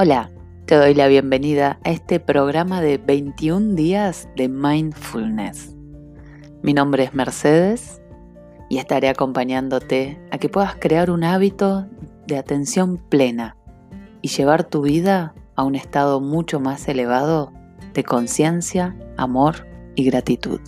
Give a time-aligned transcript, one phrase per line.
[0.00, 0.30] Hola,
[0.66, 5.74] te doy la bienvenida a este programa de 21 días de mindfulness.
[6.62, 8.00] Mi nombre es Mercedes
[8.68, 11.88] y estaré acompañándote a que puedas crear un hábito
[12.28, 13.56] de atención plena
[14.22, 17.52] y llevar tu vida a un estado mucho más elevado
[17.92, 20.60] de conciencia, amor y gratitud.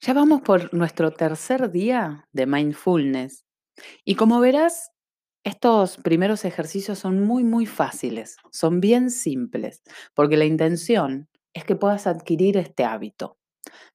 [0.00, 3.49] Ya vamos por nuestro tercer día de mindfulness
[4.04, 4.90] y como verás,
[5.44, 9.82] estos primeros ejercicios son muy, muy fáciles, son bien simples,
[10.14, 13.38] porque la intención es que puedas adquirir este hábito.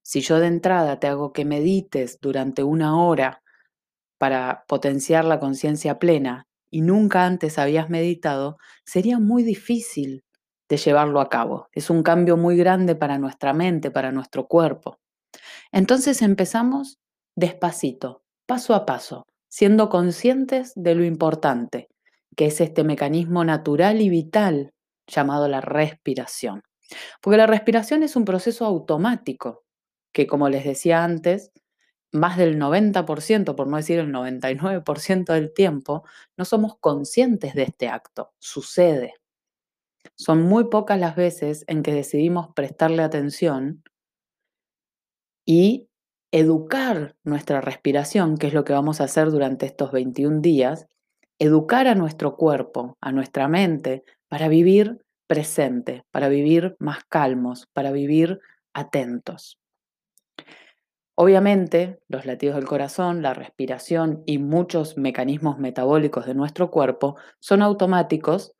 [0.02, 3.42] Si yo de entrada te hago que medites durante una hora
[4.18, 10.24] para potenciar la conciencia plena y nunca antes habías meditado, sería muy difícil
[10.68, 11.68] de llevarlo a cabo.
[11.72, 14.98] Es un cambio muy grande para nuestra mente, para nuestro cuerpo.
[15.70, 16.98] Entonces empezamos
[17.36, 21.88] despacito, paso a paso, siendo conscientes de lo importante,
[22.36, 24.74] que es este mecanismo natural y vital
[25.06, 26.62] llamado la respiración.
[27.22, 29.64] Porque la respiración es un proceso automático,
[30.12, 31.52] que como les decía antes,
[32.12, 36.04] más del 90%, por no decir el 99% del tiempo,
[36.36, 39.14] no somos conscientes de este acto, sucede.
[40.16, 43.82] Son muy pocas las veces en que decidimos prestarle atención
[45.46, 45.88] y
[46.32, 50.86] educar nuestra respiración, que es lo que vamos a hacer durante estos 21 días,
[51.38, 57.92] educar a nuestro cuerpo, a nuestra mente, para vivir presente, para vivir más calmos, para
[57.92, 58.40] vivir
[58.72, 59.58] atentos.
[61.18, 67.62] Obviamente, los latidos del corazón, la respiración y muchos mecanismos metabólicos de nuestro cuerpo son
[67.62, 68.55] automáticos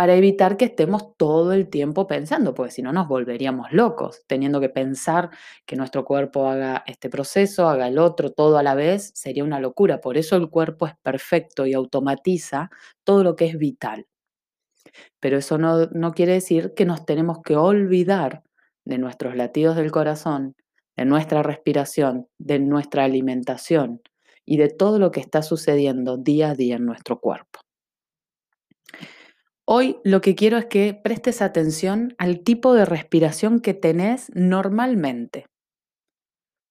[0.00, 4.58] para evitar que estemos todo el tiempo pensando, porque si no nos volveríamos locos, teniendo
[4.58, 5.28] que pensar
[5.66, 9.60] que nuestro cuerpo haga este proceso, haga el otro, todo a la vez, sería una
[9.60, 10.00] locura.
[10.00, 12.70] Por eso el cuerpo es perfecto y automatiza
[13.04, 14.06] todo lo que es vital.
[15.20, 18.42] Pero eso no, no quiere decir que nos tenemos que olvidar
[18.86, 20.56] de nuestros latidos del corazón,
[20.96, 24.00] de nuestra respiración, de nuestra alimentación
[24.46, 27.60] y de todo lo que está sucediendo día a día en nuestro cuerpo.
[29.72, 35.46] Hoy lo que quiero es que prestes atención al tipo de respiración que tenés normalmente.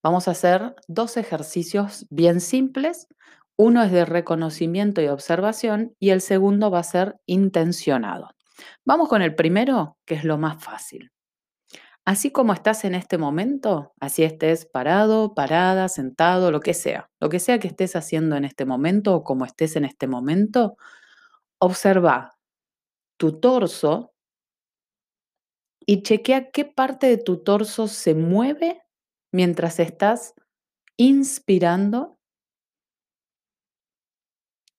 [0.04, 3.08] Vamos a hacer dos ejercicios bien simples.
[3.56, 8.28] Uno es de reconocimiento y observación y el segundo va a ser intencionado.
[8.84, 11.10] Vamos con el primero, que es lo más fácil.
[12.04, 17.30] Así como estás en este momento, así estés parado, parada, sentado, lo que sea, lo
[17.30, 20.76] que sea que estés haciendo en este momento o como estés en este momento,
[21.58, 22.36] observa
[23.20, 24.14] tu torso
[25.84, 28.82] y chequea qué parte de tu torso se mueve
[29.30, 30.34] mientras estás
[30.96, 32.18] inspirando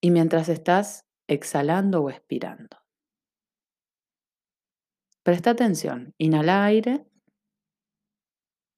[0.01, 2.77] y mientras estás exhalando o expirando.
[5.21, 7.05] Presta atención, inhala aire.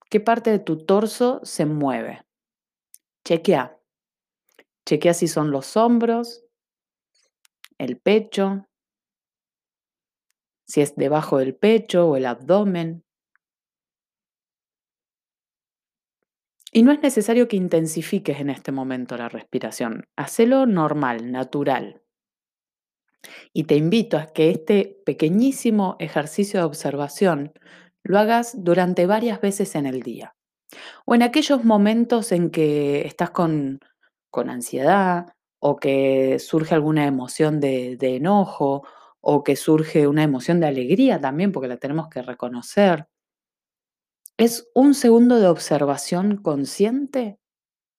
[0.10, 2.26] ¿Qué parte de tu torso se mueve?
[3.26, 3.80] Chequea.
[4.86, 6.44] Chequea si son los hombros,
[7.78, 8.68] el pecho,
[10.66, 13.04] si es debajo del pecho o el abdomen.
[16.72, 20.08] Y no es necesario que intensifiques en este momento la respiración.
[20.16, 22.02] Hacelo normal, natural.
[23.54, 27.54] Y te invito a que este pequeñísimo ejercicio de observación
[28.04, 30.36] lo hagas durante varias veces en el día.
[31.06, 33.80] O en aquellos momentos en que estás con,
[34.30, 38.84] con ansiedad o que surge alguna emoción de, de enojo
[39.26, 43.08] o que surge una emoción de alegría también, porque la tenemos que reconocer.
[44.38, 47.40] Es un segundo de observación consciente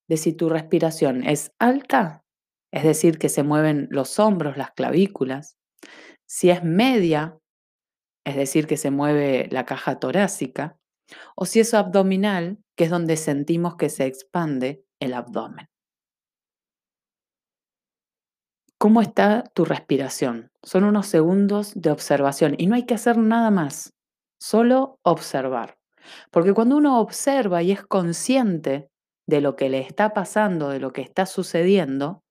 [0.07, 2.25] de si tu respiración es alta,
[2.71, 5.57] es decir, que se mueven los hombros, las clavículas,
[6.27, 7.39] si es media,
[8.27, 10.79] es decir, que se mueve la caja torácica,
[11.37, 15.69] o si es abdominal, que es donde sentimos que se expande el abdomen.
[18.85, 20.51] ¿Cómo está tu respiración?
[20.63, 23.95] Son unos segundos de observación y no hay que hacer nada más,
[24.39, 25.79] solo observar.
[26.31, 28.91] Porque cuando uno observa y es consciente
[29.27, 32.25] de lo que le está pasando, de lo que está sucediendo,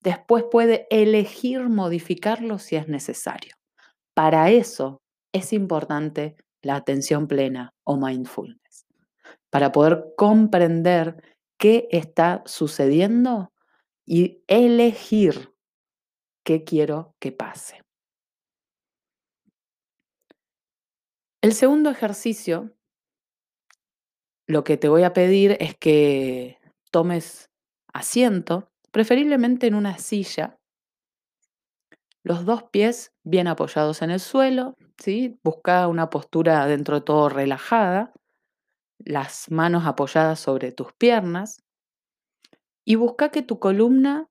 [0.00, 3.54] después puede elegir modificarlo si es necesario.
[4.14, 5.02] Para eso
[5.34, 8.86] es importante la atención plena o mindfulness.
[9.50, 11.22] Para poder comprender
[11.58, 13.52] qué está sucediendo
[14.06, 15.53] y elegir
[16.44, 17.82] qué quiero que pase.
[21.42, 22.74] El segundo ejercicio,
[24.46, 26.58] lo que te voy a pedir es que
[26.90, 27.50] tomes
[27.92, 30.58] asiento preferiblemente en una silla,
[32.22, 35.38] los dos pies bien apoyados en el suelo, ¿sí?
[35.44, 38.14] Busca una postura dentro de todo relajada,
[38.98, 41.62] las manos apoyadas sobre tus piernas
[42.86, 44.28] y busca que tu columna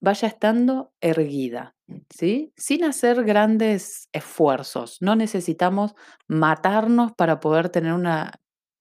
[0.00, 1.74] vaya estando erguida,
[2.10, 2.52] ¿sí?
[2.56, 4.98] Sin hacer grandes esfuerzos.
[5.00, 5.94] No necesitamos
[6.28, 8.32] matarnos para poder tener una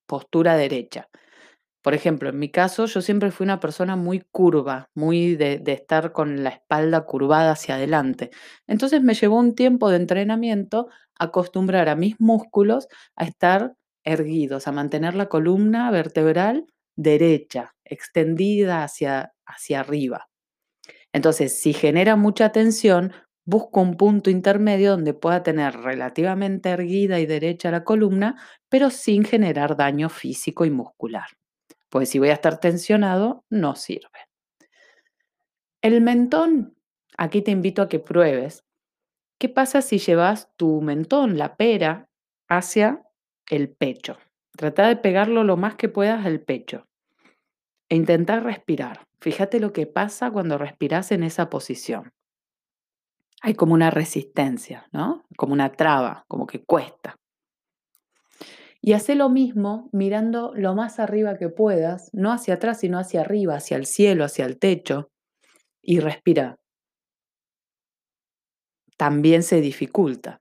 [0.07, 1.09] postura derecha.
[1.85, 6.13] Por ejemplo, en mi caso, yo siempre fui una persona muy curva, muy de, estar
[6.13, 8.31] con la espalda curvada hacia adelante.
[8.65, 10.87] Entonces me llevó un tiempo de entrenamiento
[11.19, 16.65] acostumbrar a mis músculos a estar erguidos, a mantener la columna vertebral
[16.95, 20.27] derecha, extendida hacia, hacia arriba.
[21.15, 23.13] Entonces, si genera mucha tensión,
[23.45, 28.35] busco un punto intermedio donde pueda tener relativamente erguida y derecha la columna,
[28.67, 31.27] pero sin generar daño físico y muscular.
[31.87, 34.27] Pues si voy a estar tensionado, no sirve.
[35.81, 36.75] El mentón,
[37.17, 38.65] aquí te invito a que pruebes.
[39.39, 42.09] ¿Qué pasa si llevas tu mentón, la pera,
[42.49, 43.03] hacia
[43.49, 44.17] el pecho?
[44.51, 46.89] Trata de pegarlo lo más que puedas al pecho
[47.87, 49.07] e intentar respirar.
[49.25, 52.13] Fíjate lo que pasa cuando respiras en esa posición.
[53.41, 55.25] Hay como una resistencia, ¿no?
[55.35, 57.15] Como una traba, como que cuesta.
[58.81, 63.21] Y hace lo mismo mirando lo más arriba que puedas, no hacia atrás, sino hacia
[63.21, 65.09] arriba, hacia el cielo, hacia el techo,
[65.81, 66.57] y respira.
[68.95, 70.37] También se dificulta.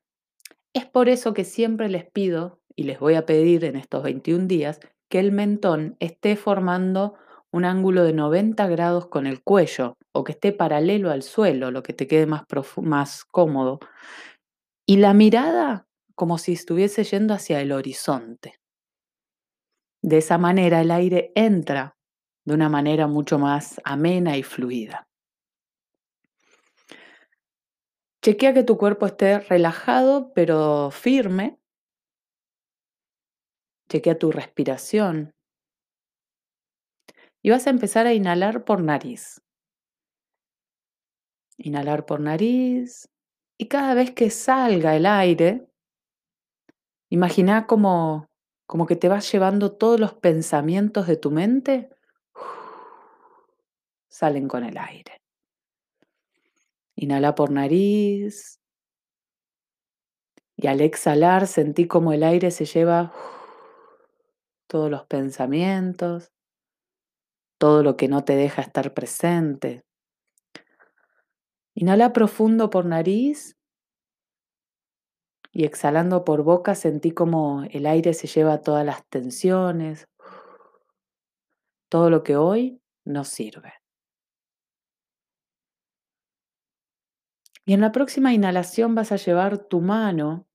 [0.74, 4.46] Es por eso que siempre les pido, y les voy a pedir en estos 21
[4.46, 4.78] días,
[5.08, 7.14] que el mentón esté formando
[7.54, 11.84] un ángulo de 90 grados con el cuello o que esté paralelo al suelo, lo
[11.84, 13.78] que te quede más, cómodo.
[14.86, 15.86] Y la mirada
[16.16, 18.58] como si estuviese yendo hacia el horizonte.
[20.02, 21.96] De esa manera el aire entra
[22.44, 25.06] de una manera mucho más amena y fluida.
[28.20, 31.60] Chequea que tu cuerpo esté relajado pero firme.
[33.88, 35.34] Chequea tu respiración.
[37.44, 39.40] Y vas a empezar a inhalar por nariz.
[41.58, 43.08] Inhalar por nariz.
[43.58, 45.68] Y cada vez que salga el aire,
[47.14, 48.28] Imagina como,
[48.66, 51.90] como que te vas llevando todos los pensamientos de tu mente,
[54.08, 55.22] salen con el aire.
[56.96, 58.58] Inhala por nariz
[60.56, 63.12] y al exhalar sentí como el aire se lleva
[64.66, 66.32] todos los pensamientos,
[67.64, 69.86] todo lo que no te deja estar presente.
[71.74, 73.56] Inhala profundo por nariz
[75.50, 80.06] y exhalando por boca sentí como el aire se lleva todas las tensiones,
[81.88, 83.72] todo lo que hoy no sirve.
[87.64, 90.46] Y en la próxima inhalación vas a llevar tu mano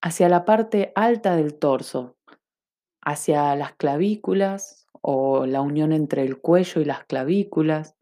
[0.00, 2.16] hacia la parte alta del torso,
[3.02, 7.94] hacia las clavículas o la unión entre el cuello y las clavículas,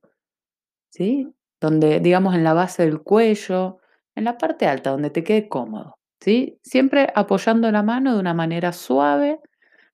[0.89, 1.35] ¿sí?
[1.61, 3.79] Donde, digamos, en la base del cuello,
[4.15, 5.97] en la parte alta, donde te quede cómodo.
[6.21, 6.61] ¿sí?
[6.63, 9.41] Siempre apoyando la mano de una manera suave,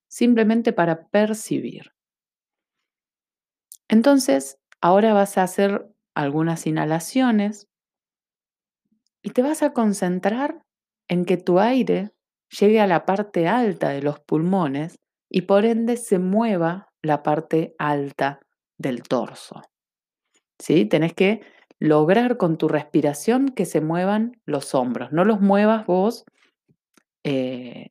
[0.08, 1.93] simplemente para percibir.
[3.88, 7.68] Entonces, ahora vas a hacer algunas inhalaciones
[9.23, 10.62] y te vas a concentrar
[11.09, 12.12] en que tu aire
[12.50, 14.99] llegue a la parte alta de los pulmones
[15.30, 18.40] y por ende se mueva la parte alta
[18.78, 19.62] del torso.
[20.59, 20.87] ¿Sí?
[20.87, 21.40] Tenés que
[21.78, 25.12] lograr con tu respiración que se muevan los hombros.
[25.12, 26.25] No los muevas vos
[27.25, 27.90] eh,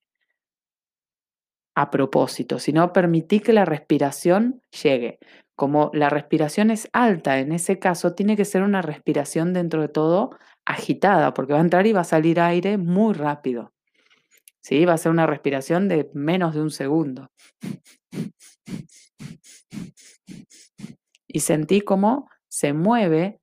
[1.76, 5.20] a propósito, sino permití que la respiración llegue.
[5.56, 9.88] Como la respiración es alta, en ese caso tiene que ser una respiración dentro de
[9.88, 10.32] todo
[10.66, 13.72] agitada, porque va a entrar y va a salir aire muy rápido.
[14.68, 14.84] ¿Sí?
[14.84, 17.32] Va a ser una respiración de menos de un segundo.
[21.26, 23.40] Y sentí cómo se mueve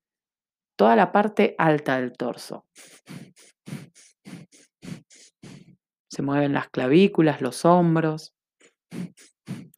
[0.76, 2.66] toda la parte alta del torso.
[6.10, 8.34] Se mueven las clavículas, los hombros.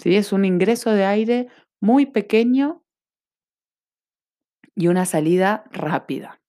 [0.01, 0.17] ¿Sí?
[0.17, 1.47] Es un ingreso de aire
[1.81, 2.83] muy pequeño
[4.75, 6.41] y una salida rápida.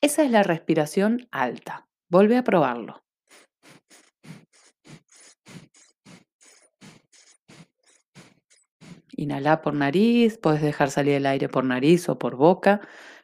[0.00, 1.88] Esa es la respiración alta.
[2.08, 3.01] Vuelve a probarlo.
[9.22, 12.80] Inhalá por nariz, puedes dejar salir el aire por nariz o por boca.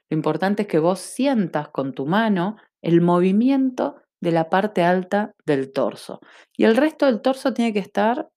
[0.09, 5.33] Lo importante es que vos sientas con tu mano el movimiento de la parte alta
[5.45, 6.21] del torso.
[6.57, 8.29] Y el resto del torso tiene que estar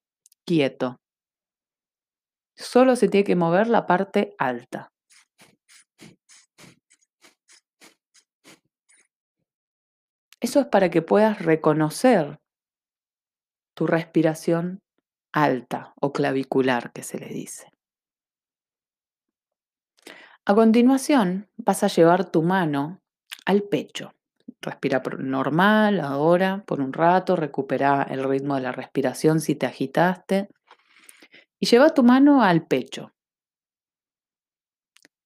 [0.44, 0.98] quieto.
[2.56, 4.92] Solo se tiene que mover la parte alta.
[10.40, 12.40] Eso es para que puedas reconocer
[13.76, 14.80] tu respiración
[15.34, 17.72] alta o clavicular, que se le dice.
[20.46, 23.02] A continuación, vas a llevar tu mano
[23.46, 24.14] al pecho.
[24.60, 30.50] Respira normal ahora, por un rato, recupera el ritmo de la respiración si te agitaste.
[31.60, 33.14] Y lleva tu mano al pecho.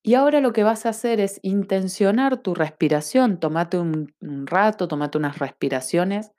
[0.03, 3.39] Y ahora lo que vas a hacer es intencionar tu respiración.
[3.39, 4.13] Tómate un,
[4.45, 6.31] rato, tómate unas respiraciones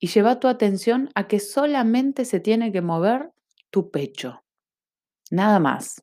[0.00, 3.30] y lleva tu atención a que solamente se tiene que mover
[3.70, 4.42] tu pecho.
[5.30, 6.02] Nada más.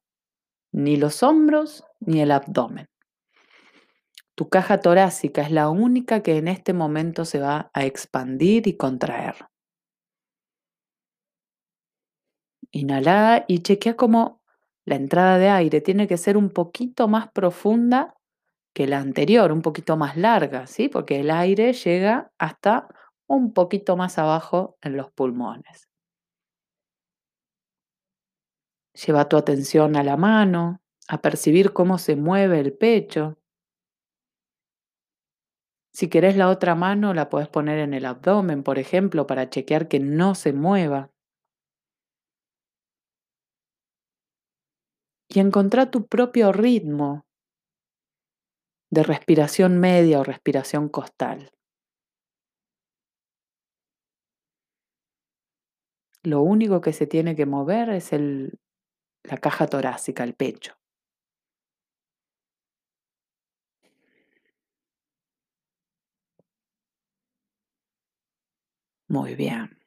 [0.72, 2.88] Ni los hombros ni el abdomen.
[4.36, 8.78] Tu caja torácica es la única que en este momento se va a expandir y
[8.78, 9.36] contraer.
[12.72, 14.44] Inhala y chequea cómo
[14.86, 18.16] la entrada de aire tiene que ser un poquito más profunda
[18.74, 20.88] que la anterior, un poquito más larga, ¿sí?
[20.88, 22.88] Porque el aire llega hasta
[23.28, 25.88] un poquito más abajo en los pulmones.
[28.94, 33.38] Lleva tu atención a la mano, a percibir cómo se mueve el pecho.
[35.94, 39.88] Si querés la otra mano, la puedes poner en el abdomen, por ejemplo, para chequear
[39.88, 41.12] que no se mueva.
[45.30, 47.26] Y encontrar tu propio ritmo
[48.90, 51.52] de respiración media o respiración costal.
[56.28, 58.60] Lo único que se tiene que mover es el,
[59.24, 60.74] la caja torácica, el pecho.
[69.10, 69.78] Muy bien.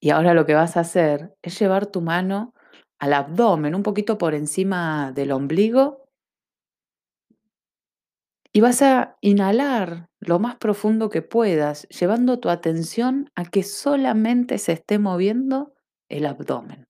[0.00, 2.54] Y ahora lo que vas a hacer es llevar tu mano
[2.98, 6.01] al abdomen, un poquito por encima del ombligo.
[8.52, 14.58] Y vas a inhalar lo más profundo que puedas, llevando tu atención a que solamente
[14.58, 15.72] se esté moviendo
[16.08, 16.86] el abdomen.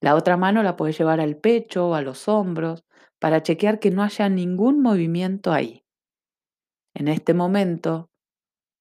[0.00, 2.84] La otra mano la puedes llevar al pecho o a los hombros
[3.18, 5.84] para chequear que no haya ningún movimiento ahí.
[6.94, 8.10] En este momento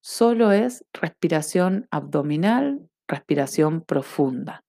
[0.02, 4.64] solo es respiración abdominal, respiración profunda,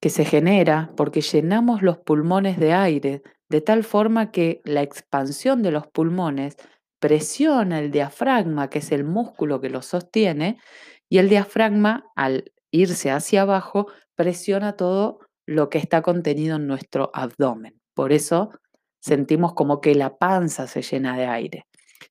[0.00, 5.62] que se genera porque llenamos los pulmones de aire de tal forma que la expansión
[5.62, 6.56] de los pulmones
[7.00, 10.58] presiona el diafragma, que es el músculo que lo sostiene,
[11.08, 17.10] y el diafragma, al irse hacia abajo, presiona todo lo que está contenido en nuestro
[17.12, 17.80] abdomen.
[17.94, 18.50] Por eso
[19.00, 21.66] sentimos como que la panza se llena de aire.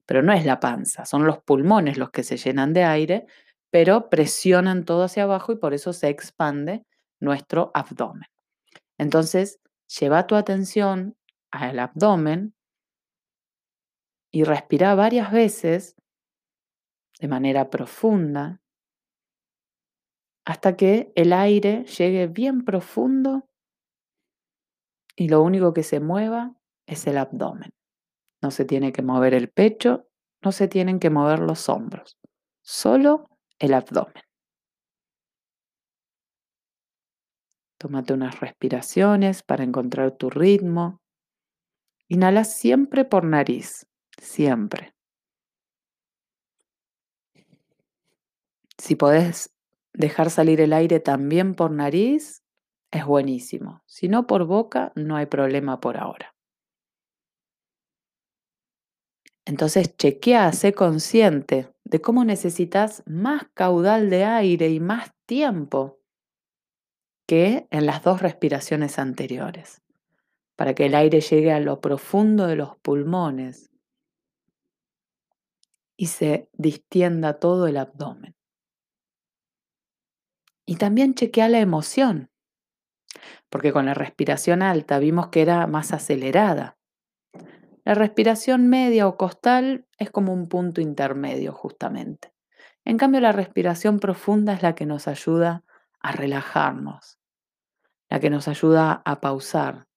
[0.06, 3.26] Pero no es la panza, son los pulmones los que se llenan de aire,
[3.72, 6.84] pero presionan todo hacia abajo y por eso se expande
[7.22, 8.28] nuestro abdomen.
[8.98, 9.60] Entonces,
[10.00, 11.16] lleva tu atención
[11.52, 12.54] al abdomen
[14.32, 15.96] y respira varias veces
[17.20, 18.62] de manera profunda
[20.46, 23.48] hasta que el aire llegue bien profundo
[25.16, 26.56] y lo único que se mueva
[26.88, 27.72] es el abdomen.
[28.42, 30.08] No se tiene que mover el pecho,
[30.42, 32.18] no se tienen que mover los hombros,
[32.64, 33.28] solo
[33.60, 34.24] el abdomen.
[37.78, 41.02] Tómate unas respiraciones para encontrar tu ritmo.
[42.12, 43.86] Inhala siempre por nariz,
[44.18, 44.96] siempre.
[48.80, 49.56] Si podés
[49.94, 52.44] dejar salir el aire también por nariz,
[52.90, 53.84] es buenísimo.
[53.86, 56.36] Si no por boca, no hay problema por ahora.
[59.46, 66.00] Entonces chequea, sé consciente de cómo necesitas más caudal de aire y más tiempo
[67.28, 69.84] que en las dos respiraciones anteriores
[70.60, 73.72] para que el aire llegue a lo profundo de los pulmones
[75.96, 78.36] y se distienda todo el abdomen.
[80.66, 82.30] Y también chequea la emoción,
[83.50, 86.78] porque con la respiración alta vimos que era más acelerada.
[87.86, 92.34] La respiración media o costal es como un punto intermedio justamente.
[92.84, 95.64] En cambio, la respiración profunda es la que nos ayuda
[96.02, 97.18] a relajarnos,
[98.10, 99.89] la que nos ayuda a pausar,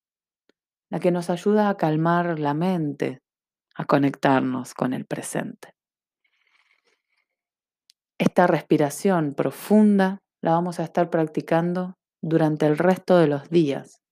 [0.93, 3.23] la que nos ayuda a calmar la mente,
[3.75, 5.75] a conectarnos con el presente.
[8.19, 14.03] Esta respiración profunda la vamos a estar practicando durante el resto de los días.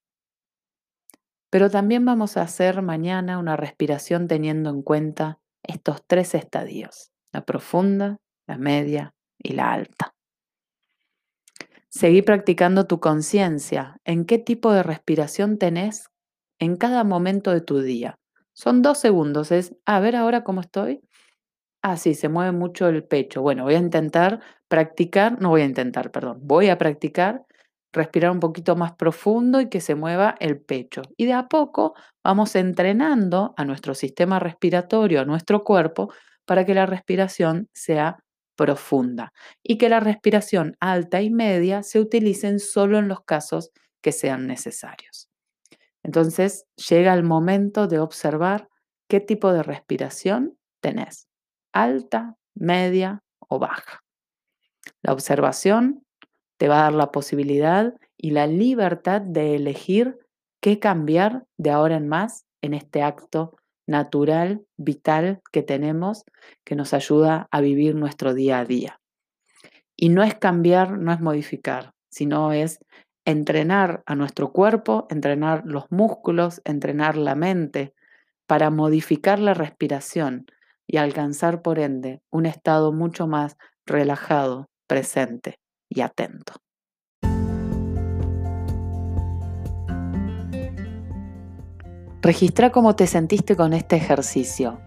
[1.51, 7.45] Pero también vamos a hacer mañana una respiración teniendo en cuenta estos tres estadios, la
[7.45, 10.15] profunda, la media y la alta.
[11.89, 16.10] Seguí practicando tu conciencia, en qué tipo de respiración tenés
[16.61, 18.15] en cada momento de tu día.
[18.53, 21.01] Son dos segundos, es a ver ahora cómo estoy.
[21.83, 23.41] Ah, sí, se mueve mucho el pecho.
[23.41, 27.45] Bueno, voy a intentar practicar, no voy a intentar, perdón, voy a practicar
[27.93, 31.01] respirar un poquito más profundo y que se mueva el pecho.
[31.17, 36.13] Y de a poco vamos entrenando a nuestro sistema respiratorio, a nuestro cuerpo,
[36.45, 38.17] para que la respiración sea
[38.55, 44.11] profunda y que la respiración alta y media se utilicen solo en los casos que
[44.11, 45.30] sean necesarios.
[46.03, 48.67] Entonces llega el momento de observar
[49.07, 51.27] qué tipo de respiración tenés,
[51.73, 54.03] alta, media o baja.
[55.01, 56.03] La observación
[56.57, 60.17] te va a dar la posibilidad y la libertad de elegir
[60.61, 66.23] qué cambiar de ahora en más en este acto natural, vital que tenemos,
[66.63, 68.99] que nos ayuda a vivir nuestro día a día.
[69.95, 72.79] Y no es cambiar, no es modificar, sino es
[73.25, 77.93] entrenar a nuestro cuerpo, entrenar los músculos, entrenar la mente
[78.47, 80.47] para modificar la respiración
[80.87, 85.59] y alcanzar por ende un estado mucho más relajado, presente
[85.89, 86.53] y atento.
[92.21, 94.79] Registra cómo te sentiste con este ejercicio.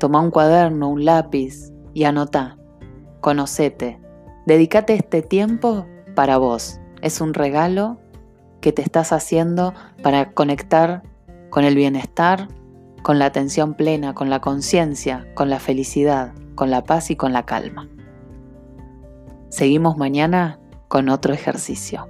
[0.00, 2.58] Toma un cuaderno, un lápiz y anota.
[3.20, 4.00] Conocete.
[4.46, 6.80] Dedícate este tiempo para vos.
[7.00, 7.98] Es un regalo
[8.60, 11.02] que te estás haciendo para conectar
[11.50, 12.48] con el bienestar,
[13.02, 17.32] con la atención plena, con la conciencia, con la felicidad, con la paz y con
[17.32, 17.88] la calma.
[19.48, 22.08] Seguimos mañana con otro ejercicio.